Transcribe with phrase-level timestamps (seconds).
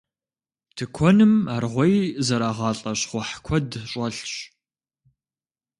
[0.75, 4.31] Тыкуэным аргъуей зэрагъалӏэ щхъухь куэд щӏэлъщ.